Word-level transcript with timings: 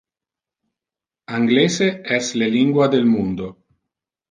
Anglese 1.35 2.01
es 2.03 2.33
le 2.33 2.49
lingua 2.57 2.87
del 2.87 3.05
mundo. 3.13 3.55